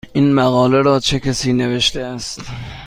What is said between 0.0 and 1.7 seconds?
این مقاله را چه کسی